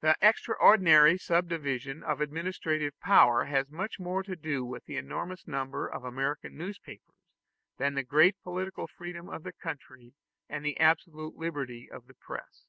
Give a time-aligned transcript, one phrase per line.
[0.00, 5.86] The extraordinary subdivision of administrative power has much more to do with the enormous number
[5.86, 7.14] of American newspapers
[7.76, 10.14] than the great political freedom of the country
[10.48, 12.64] and the absolute liberty of the press.